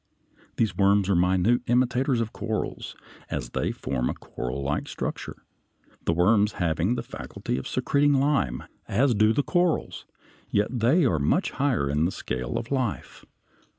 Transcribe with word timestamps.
These 0.57 0.75
worms 0.75 1.09
are 1.11 1.15
minute 1.15 1.61
imitators 1.67 2.21
of 2.21 2.33
corals, 2.33 2.95
as 3.29 3.51
they 3.51 3.71
form 3.71 4.09
a 4.09 4.15
corallike 4.15 4.87
structure, 4.87 5.45
the 6.05 6.13
worms 6.13 6.53
having 6.53 6.95
the 6.95 7.03
faculty 7.03 7.55
of 7.55 7.67
secreting 7.67 8.15
lime, 8.15 8.63
as 8.87 9.13
do 9.13 9.31
the 9.31 9.43
corals, 9.43 10.07
yet 10.49 10.69
they 10.79 11.05
are 11.05 11.19
much 11.19 11.51
higher 11.51 11.87
in 11.87 12.05
the 12.05 12.11
scale 12.11 12.57
of 12.57 12.71
life. 12.71 13.25